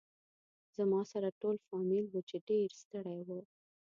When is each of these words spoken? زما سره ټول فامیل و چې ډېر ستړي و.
زما 0.77 1.01
سره 1.11 1.29
ټول 1.41 1.55
فامیل 1.67 2.05
و 2.09 2.15
چې 2.29 2.37
ډېر 2.49 2.69
ستړي 2.81 3.19
و. 3.27 3.29